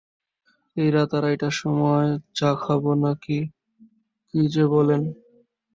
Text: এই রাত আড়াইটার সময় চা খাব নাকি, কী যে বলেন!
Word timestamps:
এই 0.77 0.89
রাত 0.91 1.11
আড়াইটার 1.17 1.55
সময় 1.61 2.07
চা 2.37 2.49
খাব 2.61 2.83
নাকি, 3.03 3.37
কী 4.27 4.41
যে 4.53 4.63
বলেন! 4.67 5.01